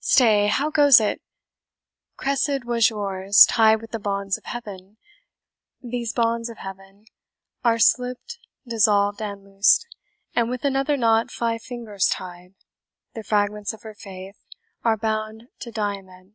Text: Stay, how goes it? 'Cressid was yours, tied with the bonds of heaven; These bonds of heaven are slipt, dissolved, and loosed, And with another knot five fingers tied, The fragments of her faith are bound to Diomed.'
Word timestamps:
Stay, 0.00 0.48
how 0.48 0.68
goes 0.70 1.00
it? 1.00 1.22
'Cressid 2.18 2.66
was 2.66 2.90
yours, 2.90 3.46
tied 3.46 3.80
with 3.80 3.90
the 3.90 3.98
bonds 3.98 4.36
of 4.36 4.44
heaven; 4.44 4.98
These 5.80 6.12
bonds 6.12 6.50
of 6.50 6.58
heaven 6.58 7.06
are 7.64 7.78
slipt, 7.78 8.36
dissolved, 8.66 9.22
and 9.22 9.42
loosed, 9.42 9.86
And 10.36 10.50
with 10.50 10.62
another 10.66 10.98
knot 10.98 11.30
five 11.30 11.62
fingers 11.62 12.04
tied, 12.08 12.52
The 13.14 13.24
fragments 13.24 13.72
of 13.72 13.80
her 13.80 13.94
faith 13.94 14.36
are 14.84 14.98
bound 14.98 15.44
to 15.60 15.70
Diomed.' 15.72 16.34